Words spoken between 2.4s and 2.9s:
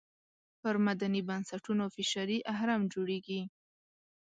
اهرم